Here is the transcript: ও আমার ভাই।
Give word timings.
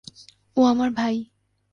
ও 0.57 0.61
আমার 0.63 0.89
ভাই। 0.91 1.15